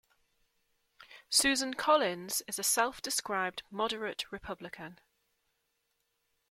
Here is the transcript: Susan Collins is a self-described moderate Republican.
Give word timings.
Susan 1.29 1.75
Collins 1.75 2.41
is 2.47 2.57
a 2.57 2.63
self-described 2.63 3.61
moderate 3.69 4.23
Republican. 4.31 4.99